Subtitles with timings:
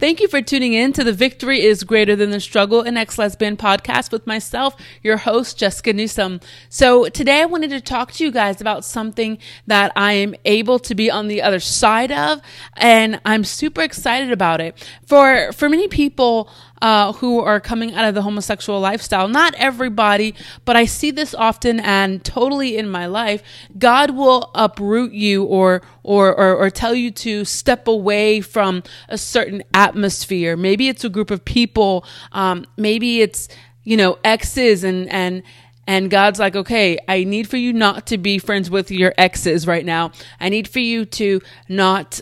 [0.00, 3.16] Thank you for tuning in to the Victory is Greater Than the Struggle and Ex
[3.16, 4.74] Lesbian podcast with myself,
[5.04, 6.40] your host, Jessica Newsom.
[6.68, 9.38] So today I wanted to talk to you guys about something
[9.68, 12.40] that I am able to be on the other side of,
[12.76, 14.76] and I'm super excited about it.
[15.06, 16.50] For, for many people,
[16.82, 19.28] uh, who are coming out of the homosexual lifestyle.
[19.28, 20.34] Not everybody,
[20.64, 23.42] but I see this often and totally in my life.
[23.78, 29.16] God will uproot you or or, or, or tell you to step away from a
[29.16, 30.56] certain atmosphere.
[30.56, 32.04] Maybe it's a group of people.
[32.32, 33.48] Um, maybe it's
[33.84, 35.42] you know exes and and
[35.86, 39.66] and God's like, okay, I need for you not to be friends with your exes
[39.66, 40.12] right now.
[40.40, 42.20] I need for you to not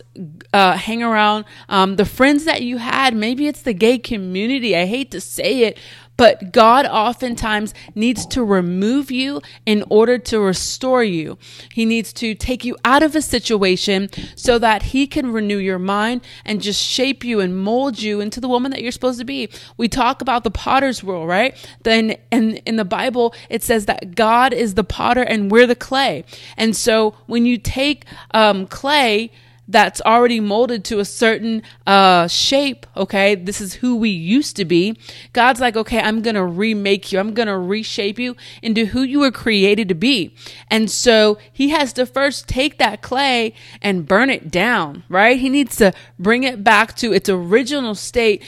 [0.53, 3.15] uh, hang around um, the friends that you had.
[3.15, 4.77] Maybe it's the gay community.
[4.77, 5.79] I hate to say it,
[6.23, 11.37] but God oftentimes needs to remove you in order to restore you.
[11.73, 15.81] He needs to take you out of a situation so that He can renew your
[15.81, 19.25] mind and just shape you and mold you into the woman that you're supposed to
[19.25, 19.49] be.
[19.77, 21.57] We talk about the potter's rule, right?
[21.83, 25.75] Then in, in the Bible, it says that God is the potter and we're the
[25.75, 26.25] clay.
[26.57, 29.33] And so when you take um, clay,
[29.73, 33.35] that's already molded to a certain uh, shape, okay?
[33.35, 34.97] This is who we used to be.
[35.33, 37.19] God's like, okay, I'm going to remake you.
[37.19, 40.35] I'm going to reshape you into who you were created to be.
[40.69, 45.39] And so he has to first take that clay and burn it down, right?
[45.39, 48.43] He needs to bring it back to its original state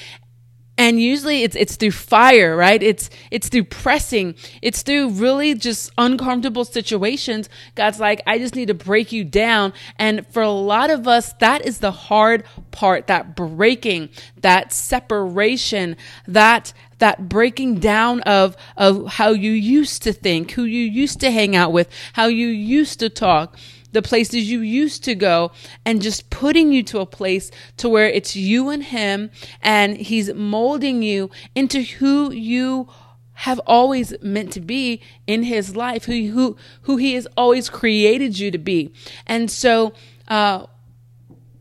[0.76, 2.82] and usually it's it's through fire right?
[2.82, 4.34] It's it's through pressing.
[4.60, 7.48] It's through really just uncomfortable situations.
[7.74, 9.72] God's like i just need to break you down.
[9.98, 14.08] And for a lot of us that is the hard part that breaking
[14.40, 20.84] that separation that that breaking down of of how you used to think who you
[20.84, 23.56] used to hang out with how you used to talk
[23.94, 25.52] the places you used to go
[25.86, 29.30] and just putting you to a place to where it's you and him
[29.62, 32.88] and he's molding you into who you
[33.34, 38.38] have always meant to be in his life who who who he has always created
[38.38, 38.92] you to be.
[39.26, 39.94] And so
[40.28, 40.66] uh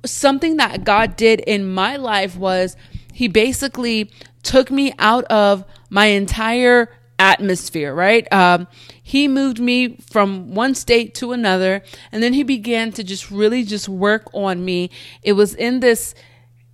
[0.06, 2.76] something that God did in my life was
[3.14, 6.90] he basically took me out of my entire
[7.24, 8.32] atmosphere, right?
[8.34, 8.68] Um,
[9.02, 13.64] he moved me from one state to another, and then he began to just really
[13.64, 14.90] just work on me.
[15.22, 16.14] It was in this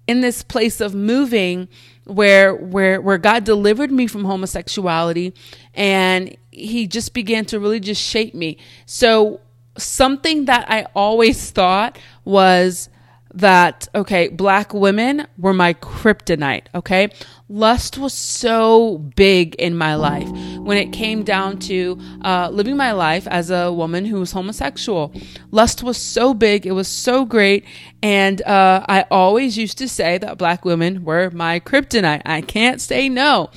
[0.07, 1.67] in this place of moving
[2.05, 5.35] where where where God delivered me from homosexuality
[5.75, 8.57] and he just began to really just shape me.
[8.87, 9.39] So
[9.77, 12.89] something that I always thought was
[13.33, 17.09] that okay black women were my kryptonite okay?
[17.47, 20.27] Lust was so big in my life
[20.59, 25.13] when it came down to uh, living my life as a woman who was homosexual.
[25.51, 27.65] Lust was so big it was so great
[28.01, 32.21] and uh, i always used to say that black women were my kryptonite.
[32.25, 33.51] I can't say no.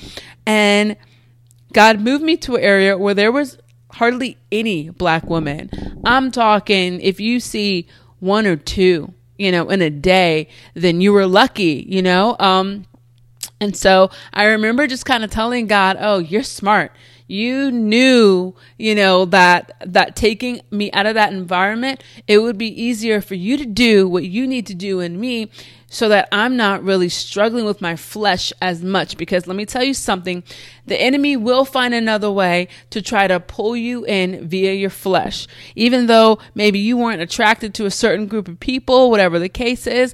[0.45, 0.97] And
[1.73, 3.57] god moved me to an area where there was
[3.93, 5.69] hardly any black women.
[6.05, 7.87] I'm talking if you see
[8.19, 12.35] one or two you know, in a day, then you were lucky, you know?
[12.39, 12.85] Um,
[13.59, 16.91] and so I remember just kind of telling God, "Oh, you're smart.
[17.27, 22.81] You knew, you know, that that taking me out of that environment, it would be
[22.81, 25.49] easier for you to do what you need to do in me
[25.87, 29.15] so that I'm not really struggling with my flesh as much.
[29.15, 30.43] Because let me tell you something
[30.85, 35.47] the enemy will find another way to try to pull you in via your flesh.
[35.75, 39.87] Even though maybe you weren't attracted to a certain group of people, whatever the case
[39.87, 40.13] is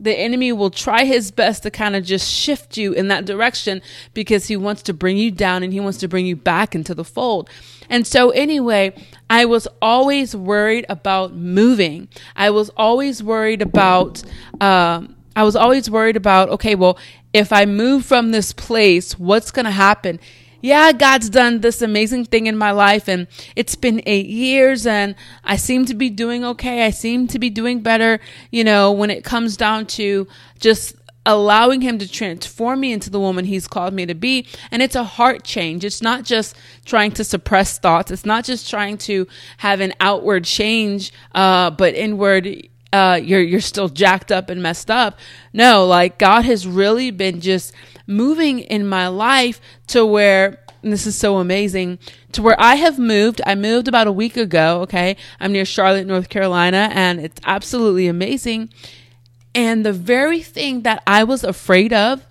[0.00, 3.82] the enemy will try his best to kind of just shift you in that direction
[4.14, 6.94] because he wants to bring you down and he wants to bring you back into
[6.94, 7.50] the fold.
[7.90, 8.94] And so, anyway,
[9.28, 12.08] I was always worried about moving.
[12.34, 14.22] I was always worried about,
[14.60, 16.98] um, I was always worried about, okay, well,
[17.32, 20.18] if I move from this place, what's going to happen?
[20.60, 23.26] Yeah, God's done this amazing thing in my life and
[23.56, 26.84] it's been eight years and I seem to be doing okay.
[26.84, 30.26] I seem to be doing better, you know, when it comes down to
[30.58, 30.94] just
[31.26, 34.46] allowing him to transform me into the woman he's called me to be.
[34.70, 35.84] And it's a heart change.
[35.84, 38.10] It's not just trying to suppress thoughts.
[38.10, 39.26] It's not just trying to
[39.58, 44.90] have an outward change, uh, but inward, uh, you're, you're still jacked up and messed
[44.90, 45.18] up.
[45.52, 47.72] No, like God has really been just
[48.10, 51.98] moving in my life to where this is so amazing
[52.32, 53.40] to where I have moved.
[53.46, 54.80] I moved about a week ago.
[54.82, 55.16] Okay.
[55.38, 58.70] I'm near Charlotte, North Carolina, and it's absolutely amazing.
[59.54, 62.24] And the very thing that I was afraid of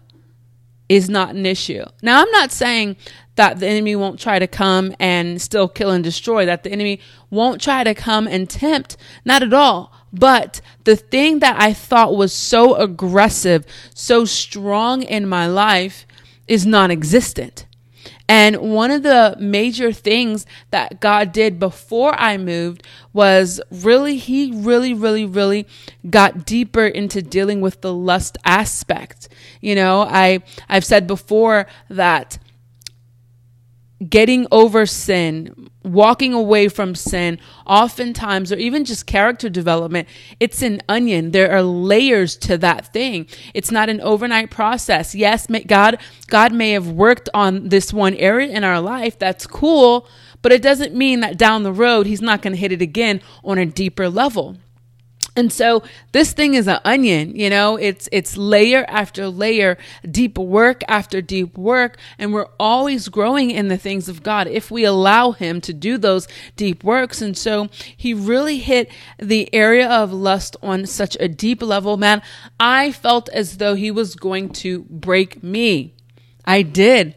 [0.88, 1.86] is not an issue.
[2.02, 2.96] Now, I'm not saying
[3.36, 7.00] that the enemy won't try to come and still kill and destroy, that the enemy
[7.30, 8.98] won't try to come and tempt.
[9.24, 9.94] Not at all.
[10.12, 16.06] But the thing that I thought was so aggressive, so strong in my life
[16.48, 17.66] is non existent.
[18.28, 24.52] And one of the major things that God did before I moved was really, He
[24.54, 25.68] really, really, really
[26.08, 29.30] got deeper into dealing with the lust aspect.
[29.62, 32.38] You know, I, I've said before that
[34.08, 40.08] getting over sin, walking away from sin, oftentimes, or even just character development,
[40.40, 41.32] it's an onion.
[41.32, 43.28] There are layers to that thing.
[43.54, 45.16] It's not an overnight process.
[45.16, 49.20] Yes, God, God may have worked on this one area in our life.
[49.20, 50.08] That's cool.
[50.42, 53.22] But it doesn't mean that down the road, he's not going to hit it again
[53.44, 54.58] on a deeper level.
[55.40, 59.78] And so this thing is an onion, you know, it's it's layer after layer,
[60.12, 64.70] deep work after deep work, and we're always growing in the things of God if
[64.70, 66.28] we allow him to do those
[66.58, 67.22] deep works.
[67.22, 72.22] And so he really hit the area of lust on such a deep level, man.
[72.60, 75.94] I felt as though he was going to break me.
[76.44, 77.16] I did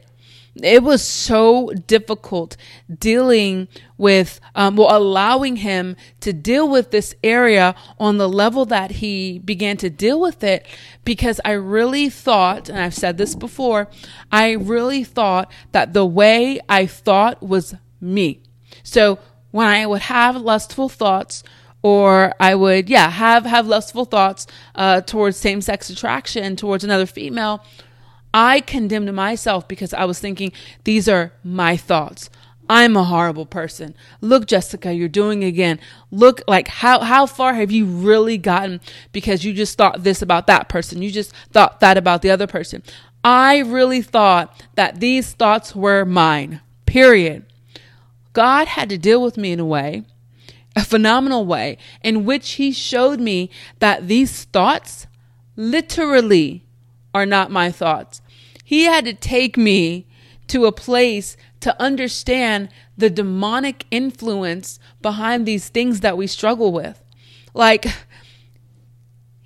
[0.56, 2.56] it was so difficult
[2.98, 8.90] dealing with, um, well, allowing him to deal with this area on the level that
[8.92, 10.66] he began to deal with it
[11.04, 13.88] because I really thought, and I've said this before,
[14.30, 18.42] I really thought that the way I thought was me.
[18.82, 19.18] So
[19.52, 21.42] when I would have lustful thoughts,
[21.82, 27.06] or I would, yeah, have have lustful thoughts uh, towards same sex attraction towards another
[27.06, 27.64] female
[28.34, 30.52] I condemned myself because I was thinking,
[30.84, 32.30] these are my thoughts.
[32.68, 33.94] I'm a horrible person.
[34.20, 35.78] Look, Jessica, you're doing again.
[36.10, 38.80] Look, like how how far have you really gotten
[39.12, 41.02] because you just thought this about that person.
[41.02, 42.82] You just thought that about the other person.
[43.24, 46.60] I really thought that these thoughts were mine.
[46.86, 47.44] Period.
[48.32, 50.04] God had to deal with me in a way,
[50.74, 55.06] a phenomenal way, in which he showed me that these thoughts
[55.56, 56.64] literally
[57.14, 58.20] are not my thoughts.
[58.64, 60.06] He had to take me
[60.48, 67.02] to a place to understand the demonic influence behind these things that we struggle with.
[67.54, 67.86] Like,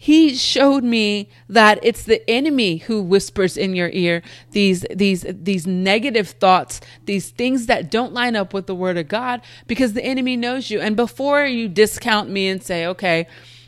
[0.07, 4.23] he showed me that it's the enemy who whispers in your ear
[4.53, 9.09] these these these negative thoughts these things that don't line up with the word of
[9.09, 13.27] god because the enemy knows you and before you discount me and say okay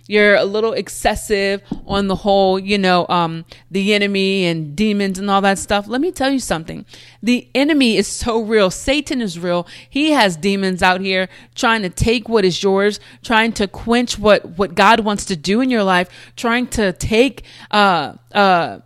[0.09, 5.31] you're a little excessive on the whole, you know, um, the enemy and demons and
[5.31, 5.87] all that stuff.
[5.87, 6.85] Let me tell you something.
[7.23, 8.71] The enemy is so real.
[8.71, 9.67] Satan is real.
[9.89, 14.59] He has demons out here trying to take what is yours, trying to quench what,
[14.59, 18.81] what God wants to do in your life, trying to take, uh, uh,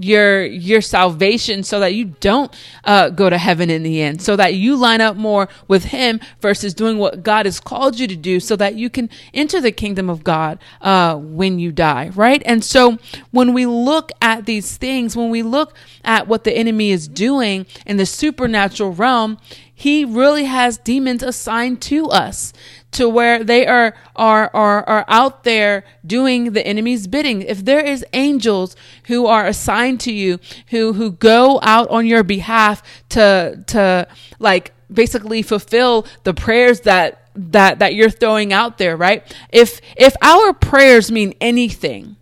[0.00, 2.54] your your salvation so that you don't
[2.84, 4.22] uh, go to heaven in the end.
[4.22, 8.06] So that you line up more with him versus doing what god has called you
[8.06, 12.10] to do so that you can enter the kingdom of god uh, when you die
[12.14, 12.42] right?
[12.44, 12.98] And so
[13.30, 15.74] when we look at these things when we look
[16.04, 19.38] at what the enemy is doing in the supernatural realm
[19.78, 22.52] he really has demons assigned to us
[22.90, 27.42] to where they are are are are out there doing the enemy's bidding.
[27.42, 30.40] If there is angels who are assigned to you
[30.70, 34.08] who who go out on your behalf to to
[34.40, 39.32] like basically fulfill the prayers that that that you're throwing out there right?
[39.52, 42.16] If if our prayers mean anything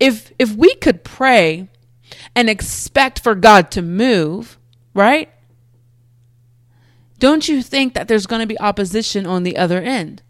[0.00, 1.68] if if we could pray
[2.34, 4.56] and expect for God to move
[4.94, 5.28] right
[7.18, 10.22] don't you think that there's going to be opposition on the other end?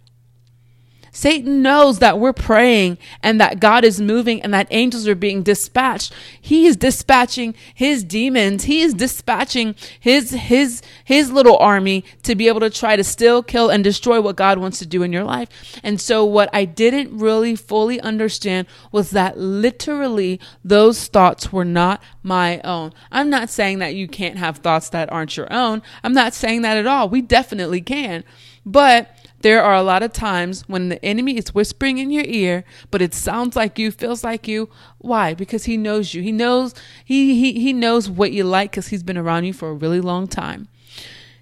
[1.19, 5.43] Satan knows that we're praying and that God is moving and that angels are being
[5.43, 6.13] dispatched.
[6.41, 8.65] He is dispatching his demons.
[8.65, 13.43] He is dispatching his his his little army to be able to try to still
[13.43, 15.49] kill and destroy what God wants to do in your life.
[15.83, 22.01] And so what I didn't really fully understand was that literally those thoughts were not
[22.23, 22.93] my own.
[23.11, 25.83] I'm not saying that you can't have thoughts that aren't your own.
[26.05, 27.09] I'm not saying that at all.
[27.09, 28.23] We definitely can.
[28.65, 32.65] But there are a lot of times when the enemy is whispering in your ear,
[32.91, 34.69] but it sounds like you, feels like you.
[34.99, 35.35] Why?
[35.35, 36.23] Because he knows you.
[36.23, 36.75] He knows
[37.05, 40.01] he he he knows what you like cuz he's been around you for a really
[40.01, 40.69] long time.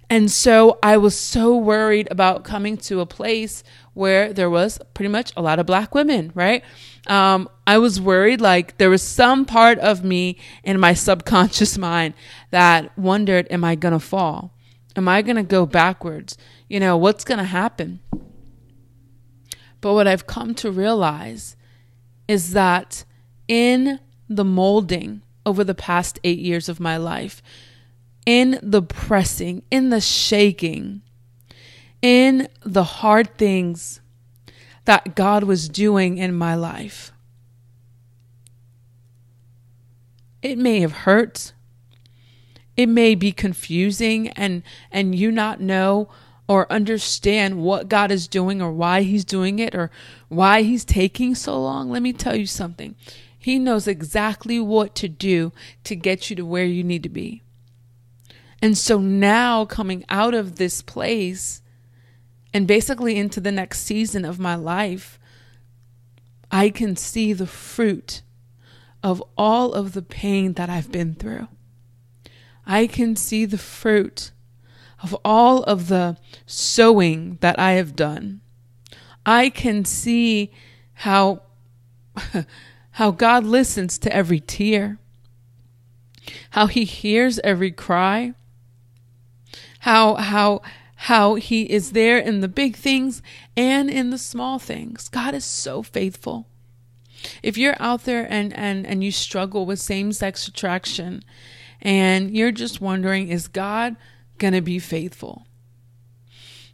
[0.09, 5.09] And so I was so worried about coming to a place where there was pretty
[5.09, 6.63] much a lot of black women, right?
[7.07, 12.13] Um, I was worried like there was some part of me in my subconscious mind
[12.51, 14.53] that wondered, am I to fall?
[14.97, 16.37] Am I going to go backwards?
[16.67, 17.99] You know, what's going to happen?
[19.79, 21.55] But what I've come to realize
[22.27, 23.05] is that
[23.47, 27.43] in the molding over the past eight years of my life,
[28.25, 31.03] in the pressing, in the shaking,
[32.01, 34.01] in the hard things
[34.85, 37.11] that God was doing in my life.
[40.41, 41.53] It may have hurt.
[42.77, 46.09] It may be confusing and and you not know
[46.47, 49.91] or understand what God is doing or why he's doing it or
[50.29, 51.89] why he's taking so long.
[51.89, 52.95] Let me tell you something.
[53.37, 55.51] He knows exactly what to do
[55.83, 57.41] to get you to where you need to be.
[58.61, 61.61] And so now coming out of this place
[62.53, 65.19] and basically into the next season of my life,
[66.49, 68.21] I can see the fruit
[69.03, 71.47] of all of the pain that I've been through.
[72.67, 74.31] I can see the fruit
[75.01, 78.41] of all of the sowing that I have done.
[79.25, 80.51] I can see
[80.93, 81.43] how
[82.91, 84.99] how God listens to every tear.
[86.51, 88.33] How he hears every cry.
[89.79, 90.61] How how
[90.95, 93.21] how he is there in the big things
[93.55, 95.07] and in the small things.
[95.07, 96.47] God is so faithful.
[97.41, 101.23] If you're out there and and and you struggle with same-sex attraction
[101.81, 103.95] and you're just wondering is God
[104.37, 105.45] going to be faithful?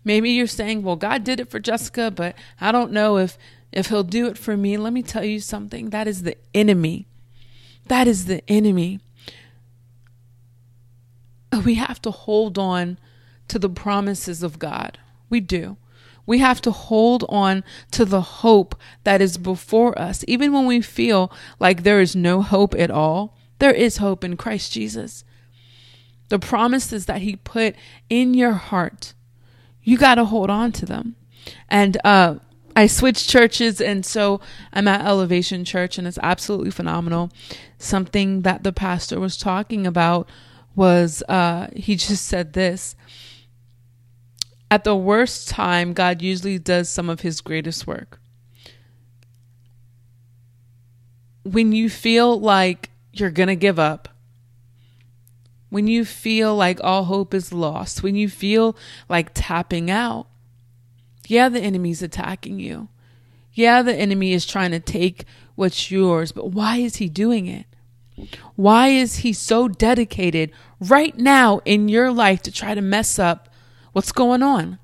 [0.03, 3.37] Maybe you're saying, "Well, God did it for Jessica, but I don't know if
[3.71, 5.89] if he'll do it for me." Let me tell you something.
[5.91, 7.07] That is the enemy.
[7.87, 8.99] That is the enemy.
[11.51, 12.97] Uh, we have to hold on
[13.47, 14.97] to the promises of God.
[15.29, 15.77] We do.
[16.25, 20.23] We have to hold on to the hope that is before us.
[20.27, 24.35] Even when we feel like there is no hope at all, there is hope in
[24.35, 25.23] Christ Jesus.
[26.27, 27.77] The promises that He put
[28.09, 29.13] in your heart,
[29.81, 31.15] you got to hold on to them.
[31.69, 32.39] And uh,
[32.75, 34.41] I switched churches, and so
[34.73, 37.31] I'm at Elevation Church, and it's absolutely phenomenal.
[37.77, 40.27] Something that the pastor was talking about
[40.75, 42.97] was uh, he just said this
[44.69, 48.19] at the worst time, God usually does some of his greatest work.
[51.43, 54.09] When you feel like you're going to give up,
[55.69, 58.75] when you feel like all hope is lost, when you feel
[59.09, 60.27] like tapping out,
[61.27, 62.89] yeah, the enemy's attacking you.
[63.53, 67.65] Yeah, the enemy is trying to take what's yours, but why is he doing it?
[68.55, 73.49] Why is he so dedicated right now in your life to try to mess up
[73.93, 74.79] What's going on?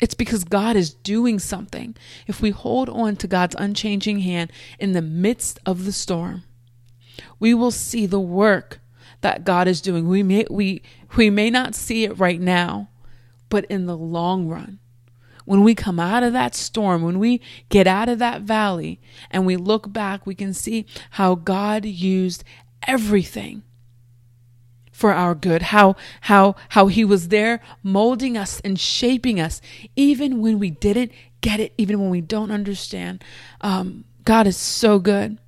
[0.00, 1.96] It's because God is doing something.
[2.28, 6.44] If we hold on to God's unchanging hand in the midst of the storm,
[7.38, 8.80] we will see the work
[9.20, 10.08] that God is doing.
[10.08, 10.82] We may we
[11.16, 12.88] we may not see it right now,
[13.48, 14.78] but in the long run,
[15.44, 19.46] when we come out of that storm, when we get out of that valley and
[19.46, 22.44] we look back, we can see how God used
[22.86, 23.62] everything
[24.98, 29.60] for our good how how how he was there molding us and shaping us
[29.94, 33.22] even when we didn't get it even when we don't understand
[33.60, 35.38] um, god is so good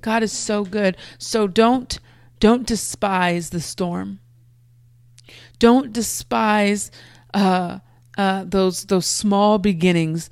[0.00, 0.96] god is so good.
[1.18, 1.98] So don't
[2.40, 4.20] don't despise the storm.
[5.58, 6.90] Don't despise
[7.32, 7.78] uh,
[8.18, 10.28] uh, those those small beginnings.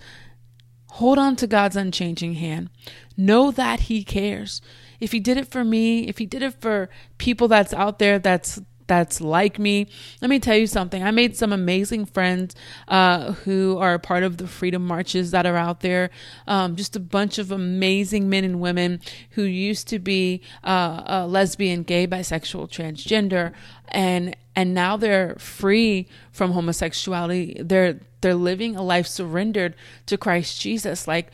[0.92, 2.70] Hold on to god's unchanging hand.
[3.16, 4.60] Know that he cares.
[4.98, 8.18] If he did it for me, if he did it for people that's out there
[8.18, 8.60] that's
[8.90, 9.86] that's like me.
[10.20, 11.00] Let me tell you something.
[11.00, 12.56] I made some amazing friends
[12.88, 16.10] uh, who are part of the freedom marches that are out there.
[16.48, 21.26] Um, just a bunch of amazing men and women who used to be uh, uh,
[21.28, 23.52] lesbian, gay, bisexual, transgender,
[23.86, 27.62] and and now they're free from homosexuality.
[27.62, 31.06] They're they're living a life surrendered to Christ Jesus.
[31.06, 31.30] Like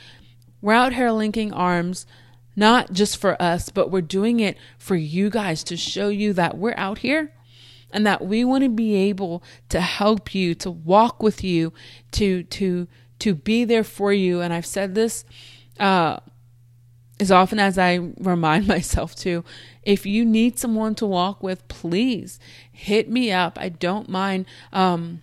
[0.61, 2.05] we're out here linking arms
[2.55, 6.59] not just for us, but we're doing it for you guys to show you that
[6.59, 7.33] we're out here
[7.93, 11.73] and that we want to be able to help you, to walk with you,
[12.13, 12.89] to to
[13.19, 14.41] to be there for you.
[14.41, 15.25] And I've said this
[15.79, 16.19] uh,
[17.19, 19.45] as often as I remind myself to.
[19.83, 22.39] If you need someone to walk with, please
[22.73, 23.59] hit me up.
[23.61, 24.47] I don't mind.
[24.73, 25.23] Um,